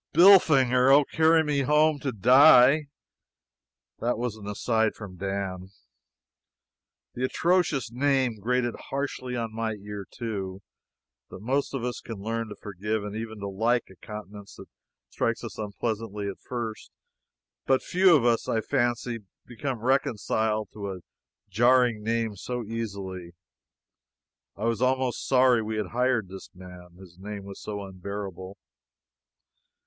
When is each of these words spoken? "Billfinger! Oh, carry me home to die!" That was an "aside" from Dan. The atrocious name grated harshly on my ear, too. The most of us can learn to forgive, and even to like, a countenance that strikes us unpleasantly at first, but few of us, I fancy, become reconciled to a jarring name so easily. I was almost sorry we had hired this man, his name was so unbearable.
"Billfinger! 0.13 0.91
Oh, 0.91 1.05
carry 1.05 1.43
me 1.43 1.59
home 1.59 1.99
to 1.99 2.11
die!" 2.11 2.87
That 3.99 4.17
was 4.17 4.35
an 4.35 4.47
"aside" 4.47 4.95
from 4.95 5.17
Dan. 5.17 5.69
The 7.13 7.23
atrocious 7.23 7.91
name 7.91 8.39
grated 8.39 8.73
harshly 8.89 9.35
on 9.35 9.53
my 9.53 9.73
ear, 9.75 10.07
too. 10.09 10.63
The 11.29 11.37
most 11.37 11.75
of 11.75 11.83
us 11.83 11.99
can 12.01 12.15
learn 12.19 12.47
to 12.49 12.55
forgive, 12.55 13.03
and 13.03 13.15
even 13.15 13.39
to 13.41 13.47
like, 13.47 13.91
a 13.91 13.95
countenance 13.95 14.55
that 14.55 14.65
strikes 15.11 15.43
us 15.43 15.59
unpleasantly 15.59 16.27
at 16.27 16.39
first, 16.39 16.89
but 17.67 17.83
few 17.83 18.15
of 18.15 18.25
us, 18.25 18.47
I 18.49 18.59
fancy, 18.61 19.19
become 19.45 19.81
reconciled 19.81 20.69
to 20.73 20.93
a 20.93 21.01
jarring 21.47 22.01
name 22.01 22.35
so 22.35 22.63
easily. 22.63 23.33
I 24.57 24.63
was 24.65 24.81
almost 24.81 25.27
sorry 25.27 25.61
we 25.61 25.77
had 25.77 25.89
hired 25.89 26.27
this 26.27 26.49
man, 26.55 26.93
his 26.99 27.19
name 27.19 27.43
was 27.43 27.59
so 27.61 27.83
unbearable. 27.83 28.57